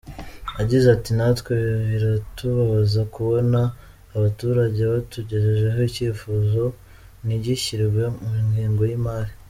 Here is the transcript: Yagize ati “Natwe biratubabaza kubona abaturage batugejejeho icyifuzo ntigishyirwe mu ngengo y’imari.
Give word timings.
Yagize 0.59 0.87
ati 0.95 1.11
“Natwe 1.17 1.53
biratubabaza 1.89 3.01
kubona 3.15 3.59
abaturage 4.15 4.79
batugejejeho 4.91 5.79
icyifuzo 5.89 6.63
ntigishyirwe 7.25 8.03
mu 8.27 8.31
ngengo 8.49 8.83
y’imari. 8.89 9.31